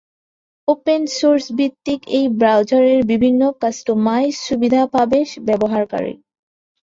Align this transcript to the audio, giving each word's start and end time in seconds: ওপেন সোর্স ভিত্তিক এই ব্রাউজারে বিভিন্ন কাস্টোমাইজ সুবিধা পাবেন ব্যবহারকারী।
ওপেন 0.67 1.01
সোর্স 1.17 1.45
ভিত্তিক 1.57 1.99
এই 2.17 2.25
ব্রাউজারে 2.39 2.93
বিভিন্ন 3.11 3.41
কাস্টোমাইজ 3.61 4.33
সুবিধা 4.47 4.81
পাবেন 4.93 5.25
ব্যবহারকারী। 5.47 6.13